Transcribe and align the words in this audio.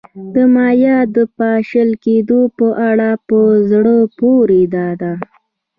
د 0.33 0.35
مایا 0.55 0.97
د 1.15 1.17
پاشل 1.37 1.89
کېدو 2.05 2.39
په 2.57 2.67
اړه 2.89 3.09
په 3.27 3.39
زړه 3.69 3.95
پورې 4.17 4.61
دا 4.75 4.89
ده 5.01 5.13